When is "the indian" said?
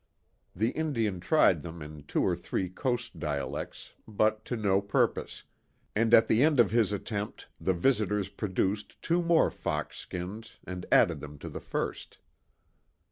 0.55-1.19